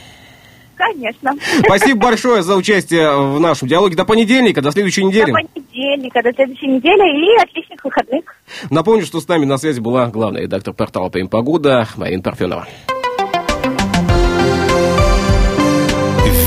[0.76, 1.34] Конечно.
[1.58, 3.96] Спасибо большое за участие в нашем диалоге.
[3.96, 5.30] До понедельника, до следующей недели.
[5.30, 8.24] До понедельника, до следующей недели и отличных выходных.
[8.70, 12.66] Напомню, что с нами на связи была главная редактор портала «Прим Погода» Марина Парфенова.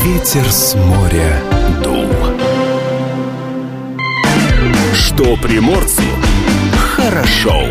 [0.03, 1.39] Ветер с моря
[1.83, 2.42] дул.
[4.93, 6.03] Что приморцу
[6.77, 7.63] хорошо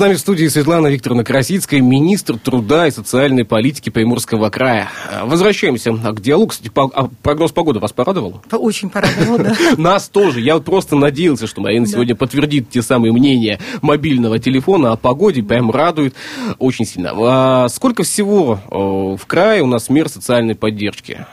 [0.00, 4.88] нами в студии Светлана Викторовна Красицкая, министр труда и социальной политики Приморского края.
[5.24, 6.48] Возвращаемся к диалогу.
[6.48, 8.40] Кстати, а прогноз погоды вас порадовал?
[8.50, 9.54] Очень порадовал, да.
[9.76, 10.40] Нас тоже.
[10.40, 15.42] Я просто надеялся, что Марина сегодня подтвердит те самые мнения мобильного телефона о погоде.
[15.42, 16.14] Прям радует
[16.58, 17.12] очень сильно.
[17.14, 21.26] А сколько всего в крае у нас мер социальной поддержки?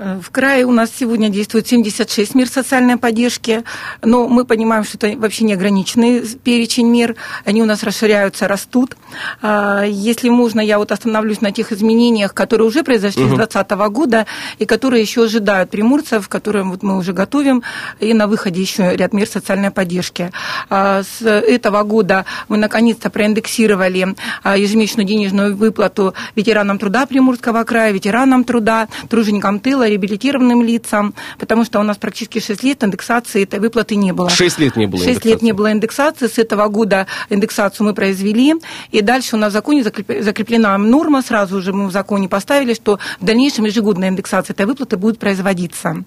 [0.00, 3.64] В крае у нас сегодня действует 76 мер социальной поддержки,
[4.02, 8.96] но мы понимаем, что это вообще не ограниченный перечень мер, они у нас расширяются, растут.
[9.42, 13.34] А, если можно, я вот остановлюсь на тех изменениях, которые уже произошли угу.
[13.34, 14.26] с 2020 года
[14.58, 17.62] и которые еще ожидают приморцев, которые вот мы уже готовим,
[17.98, 20.32] и на выходе еще ряд мер социальной поддержки.
[20.70, 27.92] А, с этого года мы наконец-то проиндексировали а, ежемесячную денежную выплату ветеранам труда Приморского края,
[27.92, 33.60] ветеранам труда, труженикам тыла, реабилитированным лицам, потому что у нас практически 6 лет индексации этой
[33.60, 34.30] выплаты не было.
[34.30, 35.28] 6 лет не было 6 индексации.
[35.28, 36.26] лет не было индексации.
[36.26, 38.54] С этого года индексацию мы произвели.
[38.90, 42.98] И дальше у нас в законе закреплена норма, сразу же мы в законе поставили, что
[43.20, 46.04] в дальнейшем ежегодная индексация этой выплаты будет производиться.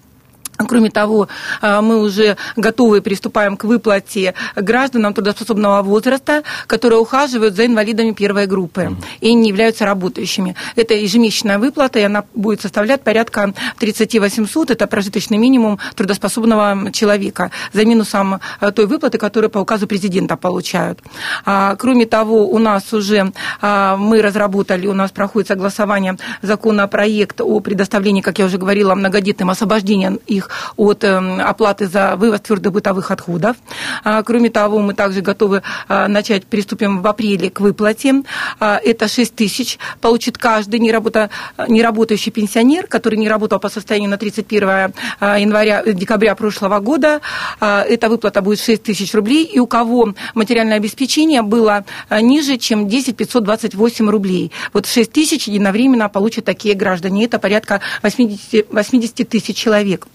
[0.56, 1.28] Кроме того,
[1.60, 8.46] а, мы уже готовы приступаем к выплате гражданам трудоспособного возраста, которые ухаживают за инвалидами первой
[8.46, 10.54] группы и не являются работающими.
[10.76, 17.50] Это ежемесячная выплата, и она будет составлять порядка 30 800, это прожиточный минимум трудоспособного человека,
[17.72, 21.00] за минусом а, той выплаты, которую по указу президента получают.
[21.44, 28.20] А, кроме того, у нас уже мы разработали, у нас проходит согласование законопроект о предоставлении,
[28.20, 33.10] как я уже говорила, многодетным освобождением их их от эм, оплаты за вывоз твердых бытовых
[33.10, 33.56] отходов.
[34.02, 38.22] А, кроме того, мы также готовы а, начать, приступим в апреле к выплате.
[38.60, 41.30] А, это 6 тысяч получит каждый неработа,
[41.68, 47.20] неработающий пенсионер, который не работал по состоянию на 31 января, декабря прошлого года.
[47.60, 49.44] Эта выплата будет 6 тысяч рублей.
[49.44, 54.52] И у кого материальное обеспечение было ниже, чем 10 528 рублей.
[54.72, 57.24] Вот 6 тысяч единовременно получат такие граждане.
[57.24, 60.06] Это порядка 80, 80 тысяч человек.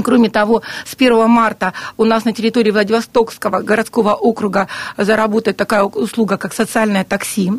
[0.00, 6.38] Кроме того, с 1 марта у нас на территории Владивостокского городского округа заработает такая услуга,
[6.38, 7.52] как социальное такси.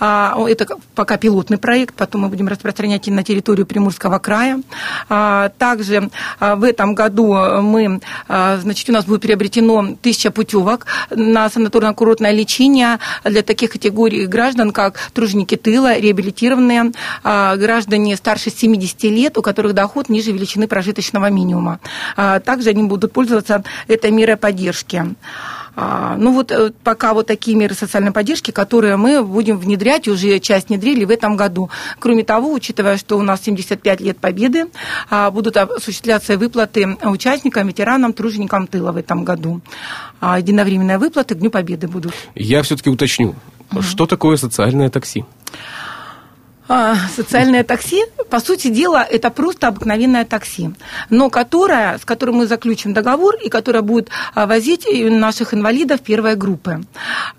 [0.00, 4.60] А, это пока пилотный проект, потом мы будем распространять и на территорию Приморского края.
[5.08, 6.10] А, также
[6.40, 12.98] а, в этом году мы, значит, у нас будет приобретено тысяча путевок на санаторно-курортное лечение
[13.24, 20.08] для таких категорий граждан, как труженики тыла, реабилитированные, граждане старше 70 лет, у которых доход
[20.08, 21.80] ниже величины прожиточного минимума дома.
[22.16, 25.14] А, также они будут пользоваться этой мерой поддержки.
[25.80, 30.40] А, ну вот э, пока вот такие меры социальной поддержки, которые мы будем внедрять, уже
[30.40, 31.70] часть внедрили в этом году.
[32.00, 34.66] Кроме того, учитывая, что у нас 75 лет победы,
[35.10, 39.60] а, будут осуществляться выплаты участникам, ветеранам, труженикам тыла в этом году.
[40.20, 42.12] Единовременные выплаты к Дню Победы будут.
[42.34, 43.36] Я все-таки уточню,
[43.70, 43.82] угу.
[43.82, 45.24] что такое социальное такси?
[46.68, 50.70] А, социальное такси, по сути дела, это просто обыкновенное такси,
[51.08, 56.36] но которое, с которым мы заключим договор и которое будет а, возить наших инвалидов первой
[56.36, 56.82] группы.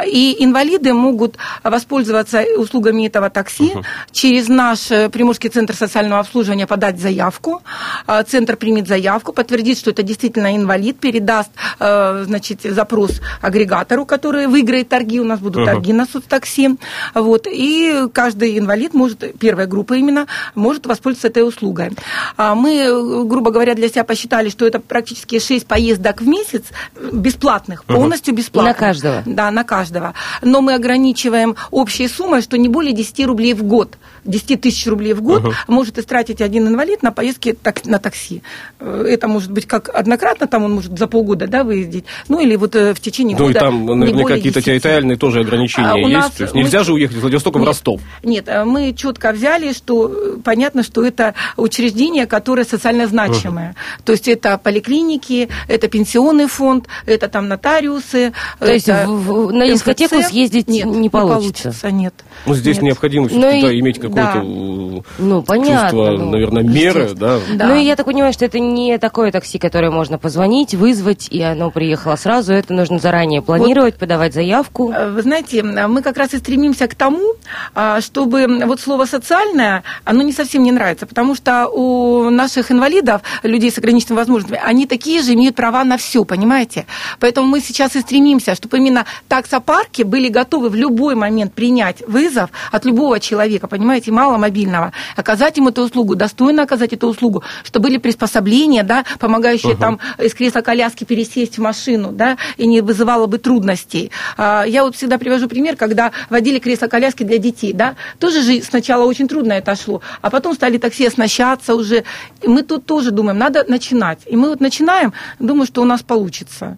[0.04, 3.84] И инвалиды могут воспользоваться услугами этого такси uh-huh.
[4.12, 7.62] через наш э, Приморский центр социального обслуживания подать заявку.
[8.08, 14.48] А, центр примет заявку, подтвердит, что это действительно инвалид, передаст э, значит, запрос агрегатору, который
[14.48, 15.20] выиграет торги.
[15.20, 15.66] У нас будут uh-huh.
[15.66, 16.78] торги на соцтакси.
[17.14, 21.92] Вот, и каждый инвалид может первая группа именно, может воспользоваться этой услугой.
[22.38, 26.64] А мы, грубо говоря, для себя посчитали, что это практически 6 поездок в месяц
[27.12, 28.80] бесплатных, полностью бесплатных.
[28.80, 29.24] На каждого?
[29.26, 30.14] Да, на каждого.
[30.42, 33.98] Но мы ограничиваем общей суммой, что не более 10 рублей в год.
[34.26, 35.54] 10 тысяч рублей в год uh-huh.
[35.68, 38.44] может истратить один инвалид на поездки так, на такси.
[38.80, 42.56] Э, это может быть как однократно, там он может за полгода да, выездить, ну или
[42.56, 43.72] вот э, в течение ну, года.
[43.72, 46.14] Ну и там наверняка какие-то территориальные тоже ограничения а, есть.
[46.14, 46.86] Нас, То есть нельзя мы...
[46.86, 48.02] же уехать из Владивостока нет, в Ростов.
[48.24, 53.72] Нет, э, мы четко взяли, что понятно, что это учреждение, которое социально значимое.
[53.72, 54.04] Uh-huh.
[54.06, 58.34] То есть это поликлиники, это пенсионный фонд, это там нотариусы.
[58.60, 61.70] То есть в, в, на дискотеку съездить нет, не получится?
[61.70, 62.14] Не получится, нет.
[62.46, 62.84] Ну здесь нет.
[62.84, 65.24] необходимо ну, иметь какой какое-то да.
[65.24, 67.40] ну, понятно, чувство, ну, наверное, меры, да.
[67.54, 67.68] да.
[67.68, 71.42] Ну, и я так понимаю, что это не такое такси, которое можно позвонить, вызвать, и
[71.42, 72.54] оно приехало сразу.
[72.54, 74.92] Это нужно заранее планировать, вот, подавать заявку.
[74.92, 77.34] Э, вы знаете, мы как раз и стремимся к тому,
[77.76, 83.22] а, чтобы вот слово «социальное», оно не совсем не нравится, потому что у наших инвалидов,
[83.44, 86.86] людей с ограниченными возможностями, они такие же имеют права на все, понимаете?
[87.20, 92.50] Поэтому мы сейчас и стремимся, чтобы именно таксопарки были готовы в любой момент принять вызов
[92.72, 94.12] от любого человека, понимаете?
[94.20, 99.80] маломобильного, оказать им эту услугу, достойно оказать эту услугу, что были приспособления, да, помогающие uh-huh.
[99.80, 104.12] там из кресла коляски пересесть в машину, да, и не вызывало бы трудностей.
[104.38, 108.62] А, я вот всегда привожу пример, когда водили кресло коляски для детей, да, тоже же
[108.62, 112.04] сначала очень трудно это шло, а потом стали такси оснащаться уже.
[112.42, 114.20] И мы тут тоже думаем, надо начинать.
[114.26, 116.78] И мы вот начинаем, думаю, что у нас получится.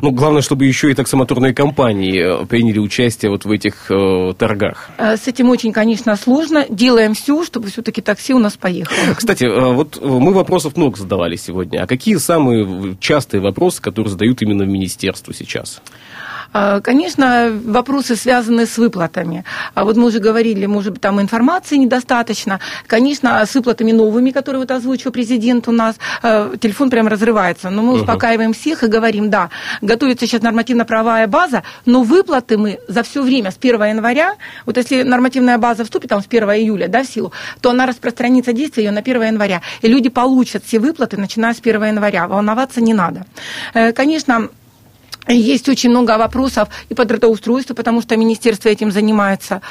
[0.00, 4.90] Ну, главное, чтобы еще и таксомоторные компании э, приняли участие вот в этих э, торгах.
[4.98, 9.14] Э, с этим очень, конечно, сложно делаем все, чтобы все-таки такси у нас поехало.
[9.14, 11.82] Кстати, э, вот мы вопросов много задавали сегодня.
[11.82, 15.80] А какие самые частые вопросы, которые задают именно в министерству сейчас?
[16.52, 19.44] А, конечно, вопросы связаны с выплатами.
[19.74, 22.60] А вот мы уже говорили, может быть, там информации недостаточно.
[22.86, 27.70] Конечно, с выплатами новыми, которые вот озвучил президент у нас, э, телефон прям разрывается.
[27.70, 33.02] Но мы успокаиваем всех и говорим, да, готовится сейчас нормативно-правовая база, но выплаты мы за
[33.02, 34.34] все время с 1 января,
[34.66, 38.52] вот если нормативная база вступит там с 1 июля да, в силу, то она распространится
[38.52, 39.62] действие ее на 1 января.
[39.80, 42.28] И люди получат все выплаты, начиная с 1 января.
[42.28, 43.24] Волноваться не надо.
[43.74, 44.48] Э, конечно,
[45.28, 49.62] есть очень много вопросов и по трудоустройству, потому что министерство этим занимается.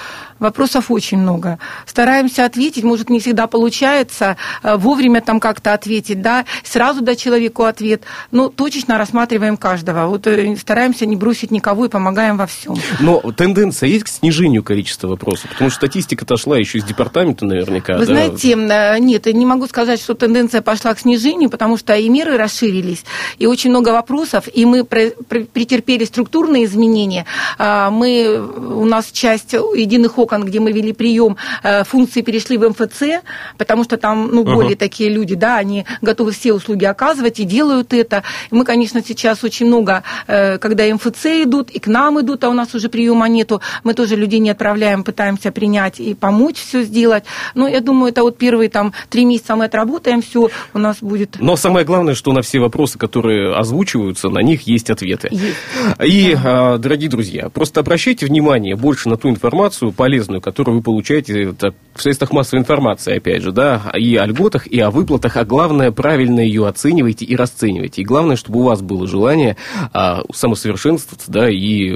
[0.41, 1.59] Вопросов очень много.
[1.85, 7.63] Стараемся ответить, может, не всегда получается э, вовремя там как-то ответить, да, сразу дать человеку
[7.63, 8.01] ответ.
[8.31, 10.07] Но точечно рассматриваем каждого.
[10.07, 12.75] Вот э, стараемся не бросить никого и помогаем во всем.
[12.99, 15.51] Но тенденция есть к снижению количества вопросов?
[15.51, 17.93] Потому что статистика-то шла еще из департамента наверняка.
[17.93, 18.13] Вы да?
[18.13, 22.37] знаете, э, нет, не могу сказать, что тенденция пошла к снижению, потому что и меры
[22.37, 23.05] расширились,
[23.37, 27.27] и очень много вопросов, и мы претерпели структурные изменения.
[27.59, 32.69] А, мы, у нас часть единых окон, где мы вели прием, э, функции перешли в
[32.69, 33.23] МФЦ,
[33.57, 34.77] потому что там ну, более uh-huh.
[34.77, 38.23] такие люди, да, они готовы все услуги оказывать и делают это.
[38.49, 42.49] И мы, конечно, сейчас очень много, э, когда МФЦ идут, и к нам идут, а
[42.49, 46.83] у нас уже приема нету, мы тоже людей не отправляем, пытаемся принять и помочь все
[46.83, 47.23] сделать.
[47.55, 51.37] Но я думаю, это вот первые там три месяца мы отработаем, все у нас будет.
[51.39, 55.29] Но самое главное, что на все вопросы, которые озвучиваются, на них есть ответы.
[55.31, 55.57] Есть.
[56.03, 61.53] И, а, дорогие друзья, просто обращайте внимание больше на ту информацию полезную, которую вы получаете
[61.93, 65.91] в средствах массовой информации, опять же, да, и о льготах, и о выплатах, а главное,
[65.91, 68.01] правильно ее оценивайте и расценивайте.
[68.01, 69.57] И главное, чтобы у вас было желание
[69.93, 71.91] а, самосовершенствоваться, да, и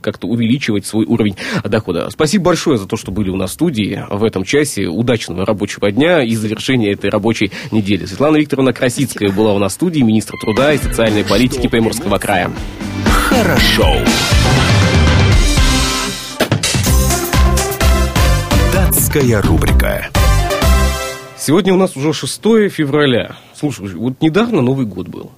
[0.00, 2.08] как-то увеличивать свой уровень дохода.
[2.10, 4.86] Спасибо большое за то, что были у нас в студии в этом часе.
[4.86, 8.04] Удачного рабочего дня и завершения этой рабочей недели.
[8.06, 12.50] Светлана Викторовна Красицкая была у нас в студии, министр труда и социальной политики Приморского края.
[13.06, 13.86] Хорошо.
[19.14, 20.06] Датская рубрика.
[21.38, 22.36] Сегодня у нас уже 6
[22.68, 23.36] февраля.
[23.54, 25.30] Слушай, вот недавно Новый год был.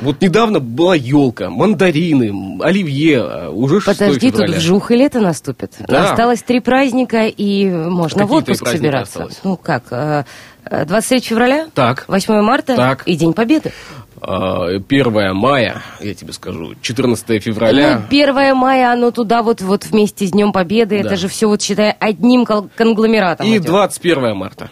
[0.00, 4.46] Вот недавно была елка, мандарины, оливье, а уже 6 Подожди, февраля.
[4.48, 5.74] тут вжух и лето наступит.
[5.86, 6.10] Да.
[6.10, 9.22] Осталось три праздника, и можно Какие в отпуск собираться.
[9.22, 9.40] осталось?
[9.44, 10.24] Ну как, э,
[10.64, 12.06] 23 февраля, Так.
[12.08, 13.04] 8 марта Так.
[13.06, 13.72] и День Победы.
[14.26, 18.00] Э, 1 мая, я тебе скажу, 14 февраля.
[18.00, 21.06] Ну, 1 мая, оно туда вот, вот вместе с Днем Победы, Да.
[21.08, 23.66] это же все, вот считай, одним конгломератом и идет.
[23.66, 24.70] 21 марта.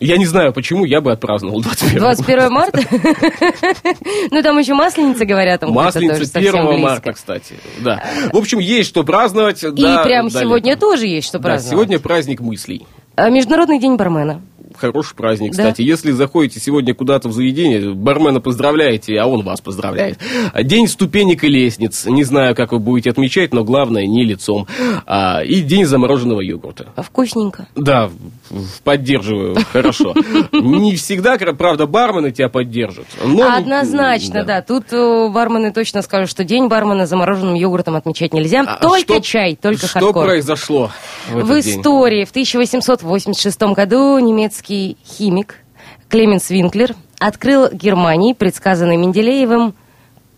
[0.00, 2.80] Я не знаю, почему я бы отпраздновал 21 21 марта?
[4.30, 6.82] Ну, там еще масленица, говорят, Масленица совсем 1 близко.
[6.88, 7.54] марта, кстати.
[7.80, 8.02] Да.
[8.32, 9.62] В общем, есть что праздновать.
[9.64, 10.46] И да, прям далее.
[10.48, 11.70] сегодня тоже есть что праздновать.
[11.70, 12.86] сегодня праздник мыслей.
[13.16, 14.40] А, Международный день бармена.
[14.78, 15.62] Хороший праздник, Да.
[15.64, 15.82] кстати.
[15.82, 20.18] Если заходите сегодня куда-то в заведение, бармена поздравляете, а он вас поздравляет.
[20.62, 22.06] День ступенек и лестниц.
[22.06, 24.66] Не знаю, как вы будете отмечать, но главное, не лицом.
[25.06, 26.88] А, и день замороженного йогурта.
[26.96, 27.66] Вкусненько.
[27.74, 28.10] Да,
[28.84, 30.14] поддерживаю, хорошо.
[30.52, 33.06] Не всегда, правда, бармены тебя поддержат.
[33.24, 34.62] но- Однозначно, да.
[34.62, 38.64] Тут э, бармены точно скажут, что день бармена замороженным йогуртом отмечать нельзя.
[38.66, 40.26] А только что- чай, только Что хардкор.
[40.26, 40.90] произошло
[41.30, 45.56] в В истории в 1886 году немецкий химик
[46.08, 49.74] Клеменс Винклер открыл Германии, предсказанный Менделеевым,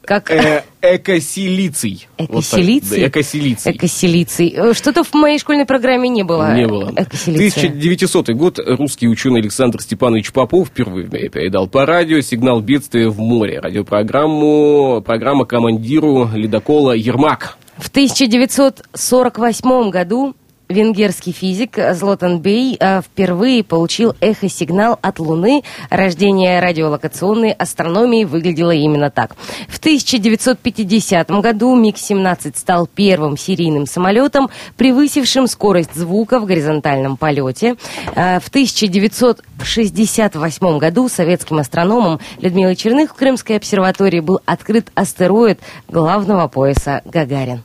[0.03, 2.09] как Э, Экосилиций.
[2.19, 3.01] Вот Экосилиций?
[3.03, 3.73] да, Экосилиций.
[3.77, 4.55] экосилиций.
[4.57, 6.55] Э, Что-то в моей школьной программе не было.
[6.55, 6.91] Не было.
[6.97, 7.69] Экосилиция.
[7.69, 13.61] 1900 год русский ученый Александр Степанович Попов впервые передал по радио сигнал бедствия в море.
[13.61, 17.59] Радиопрограмму, программа командиру ледокола «Ермак».
[17.77, 20.35] В 1948 году
[20.71, 25.63] венгерский физик Злотан Бей э, впервые получил эхосигнал от Луны.
[25.91, 29.37] Рождение радиолокационной астрономии выглядело именно так.
[29.69, 37.75] В 1950 году МиГ-17 стал первым серийным самолетом, превысившим скорость звука в горизонтальном полете.
[38.15, 45.59] Э, В 1968 году советским астрономом Людмилой Черных в Крымской обсерватории был открыт астероид
[45.89, 47.65] главного пояса Гагарин.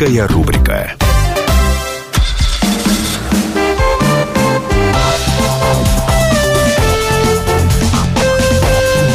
[0.00, 0.92] Датская рубрика.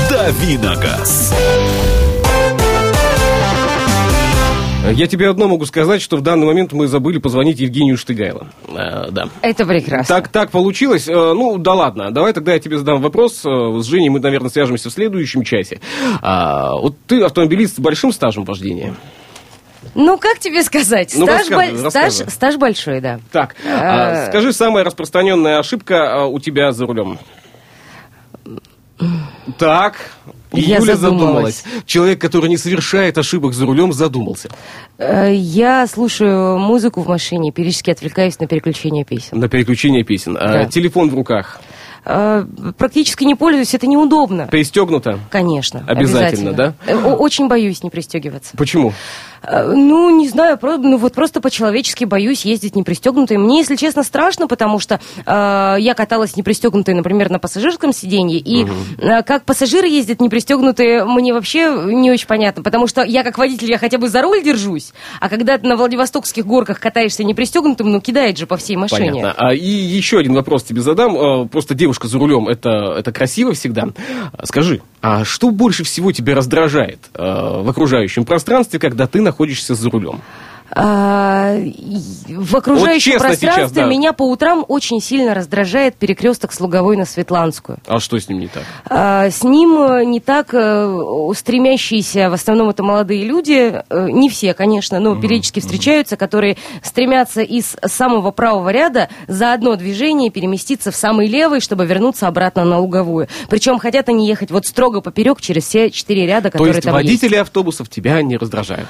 [0.08, 1.34] Давиногаз.
[4.92, 8.50] Я тебе одно могу сказать, что в данный момент мы забыли позвонить Евгению Штыгайло.
[8.68, 9.30] Э, да.
[9.42, 10.16] Это прекрасно.
[10.16, 11.08] Так, так получилось.
[11.08, 12.12] Э, Ну, да ладно.
[12.12, 13.44] Давай тогда я тебе задам вопрос.
[13.44, 15.80] Э, С Женей мы, наверное, свяжемся в следующем часе.
[16.22, 18.94] А, вот ты автомобилист с большим стажем вождения.
[19.94, 21.14] Ну, как тебе сказать?
[21.16, 21.90] Ну, стаж, рассказывай.
[21.90, 23.20] стаж, стаж большой, да.
[23.32, 24.30] Так, а, Э.
[24.30, 27.20] скажи, самая распространенная ошибка а, у тебя за рулем?
[29.58, 29.96] Так,
[30.54, 31.58] Я Юля задумалась.
[31.58, 31.64] задумалась.
[31.86, 34.50] Человек, который не совершает ошибок за рулем, задумался.
[34.98, 39.38] Э, Я слушаю музыку в машине, периодически отвлекаюсь на переключение песен.
[39.40, 40.38] На переключение песен.
[40.40, 40.66] А, Да.
[40.66, 41.60] телефон в руках.
[42.06, 42.46] Э,
[42.78, 44.48] Практически не пользуюсь, это неудобно.
[44.48, 45.20] Пристегнуто?
[45.30, 45.84] Конечно.
[45.88, 46.74] Обязательно, да?
[46.86, 48.56] Э, о- Очень боюсь не пристегиваться.
[48.56, 48.94] Почему?
[49.50, 53.38] Ну, не знаю, про- ну вот просто по-человечески боюсь ездить не пристегнутой.
[53.38, 58.40] Мне, если честно, страшно, потому что э, я каталась не пристегнутой, например, на пассажирском сиденье,
[58.40, 58.66] и
[58.98, 63.38] э, как пассажиры ездят не пристегнутые, мне вообще не очень понятно, потому что я как
[63.38, 67.34] водитель, я хотя бы за руль держусь, а когда ты на Владивостокских горках катаешься не
[67.34, 69.12] пристегнутым, ну, кидает же по всей машине.
[69.12, 69.34] Понятно.
[69.38, 71.16] А, и еще один вопрос тебе задам.
[71.18, 73.88] А, Просто девушка за рулем, это, это красиво всегда.
[74.44, 79.88] Скажи, а что больше всего тебя раздражает а, в окружающем пространстве, когда ты находишься за
[79.92, 80.22] рулем?
[80.72, 81.56] А,
[82.28, 83.86] в окружающем честно пространстве сейчас, да.
[83.86, 87.78] меня по утрам очень сильно раздражает перекресток с Луговой на Светланскую.
[87.86, 88.64] А что с ним не так?
[88.86, 90.98] А, С ним э, не так э,
[91.36, 97.42] стремящиеся, в основном это молодые люди, э, не все, конечно, но периодически встречаются, которые стремятся
[97.42, 102.80] из самого правого ряда за одно движение переместиться в самый левый, чтобы вернуться обратно на
[102.80, 103.28] луговую.
[103.50, 106.96] Причем хотят они ехать вот строго поперек через все четыре ряда, То которые есть там
[106.98, 107.06] есть.
[107.06, 108.88] водители автобусов тебя не раздражают?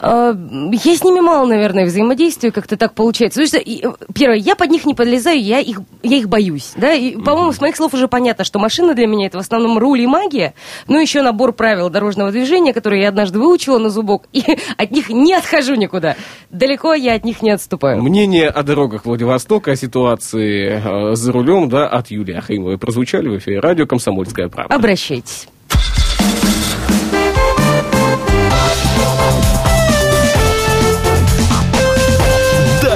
[0.00, 0.36] А,
[0.72, 3.40] Я с ними мало, наверное, взаимодействую, как-то так получается.
[3.42, 6.72] Потому что, э, первое, я под них не подлезаю, я их, я их боюсь.
[6.76, 6.92] Да?
[6.92, 10.00] И, по-моему, с моих слов уже понятно, что машина для меня это в основном руль
[10.00, 10.54] и магия,
[10.88, 14.42] но еще набор правил дорожного движения, которые я однажды выучила на зубок, и
[14.76, 16.16] от них не отхожу никуда.
[16.50, 18.02] Далеко я от них не отступаю.
[18.02, 23.38] Мнение о дорогах Владивостока, о ситуации э, за рулем, да, от Юлии Ахримовой прозвучали в
[23.38, 24.74] эфире радио «Комсомольская правда».
[24.74, 25.48] Обращайтесь.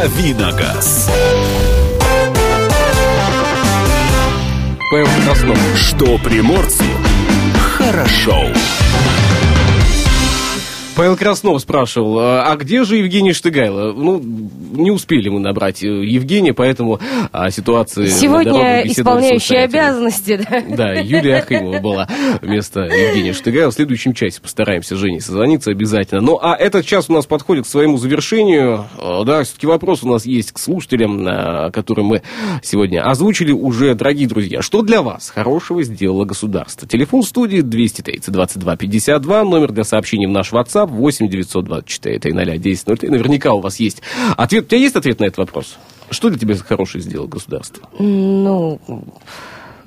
[0.00, 1.10] Давиногаз.
[5.76, 6.84] Что приморцу
[7.76, 8.46] хорошо.
[10.96, 13.92] Павел Краснов спрашивал, а где же Евгений Штыгайло?
[13.92, 17.00] Ну, не успели мы набрать э, Евгения, поэтому
[17.32, 18.06] а, ситуация...
[18.06, 20.62] Сегодня исполняющая обязанности, да?
[20.76, 22.08] Да, Юлия Ахимова была
[22.42, 23.70] вместо Евгения Штыгайло.
[23.70, 26.20] В следующем часе постараемся Жене созвониться обязательно.
[26.20, 28.86] Ну, а этот час у нас подходит к своему завершению.
[28.98, 32.22] Э, да, все-таки вопрос у нас есть к слушателям, э, который мы
[32.62, 33.94] сегодня озвучили уже.
[33.94, 36.88] Дорогие друзья, что для вас хорошего сделало государство?
[36.88, 42.40] Телефон студии 230 22 52, номер для сообщений в наш WhatsApp WhatsApp 8 924 300
[42.40, 43.08] 1003.
[43.08, 44.02] Наверняка у вас есть
[44.36, 44.64] ответ.
[44.64, 45.78] У тебя есть ответ на этот вопрос?
[46.10, 47.88] Что для тебя хорошее сделало государство?
[47.98, 48.80] Ну,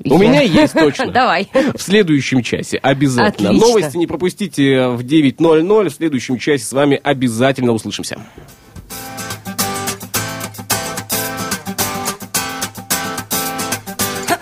[0.05, 1.11] у меня есть точно.
[1.11, 1.49] Давай.
[1.53, 3.49] В следующем часе обязательно.
[3.49, 3.67] Отлично.
[3.67, 5.89] Новости не пропустите в 9.00.
[5.89, 8.17] В следующем часе с вами обязательно услышимся.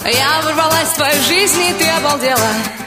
[0.04, 2.81] Я ворвалась в твою жизнь, и ты обалдела.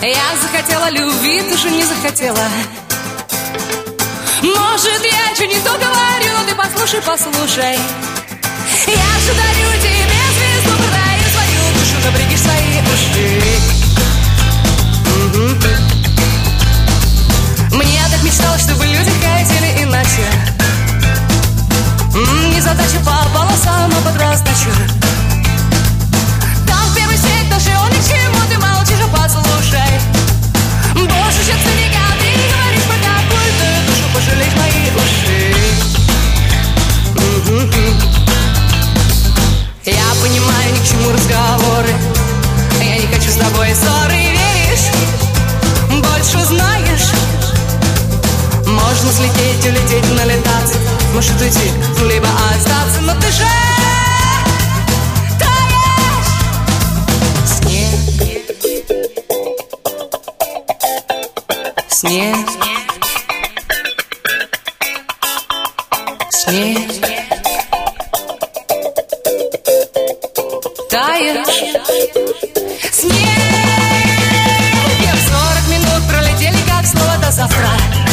[0.00, 2.44] Я захотела любви, ты же не захотела.
[4.42, 7.76] Может, я что не то говорю, ты послушай, послушай.
[8.86, 13.42] Я же дарю тебе звезду, продаю свою душу, напряги свои уши.
[17.72, 20.30] Мне так мечталось, чтобы люди хотели иначе.
[22.54, 24.70] Не задача попала сама под раздачу
[31.48, 35.56] чем старика, ты говоришь про какую-то душу Пожалеть мои уши
[39.86, 41.94] Я понимаю, ни к чему разговоры.
[42.82, 44.92] Я не хочу с тобой ссоры, веришь?
[45.90, 47.08] Больше знаешь.
[48.66, 50.76] Можно слететь, улететь, налетаться.
[51.14, 51.72] Может уйти,
[52.02, 53.00] либо остаться.
[53.00, 53.67] Но ты же
[62.08, 62.36] снег,
[66.30, 66.90] снег,
[70.88, 71.46] таешь,
[72.92, 73.28] снег.
[75.28, 78.07] Сорок минут пролетели, как слово до завтра.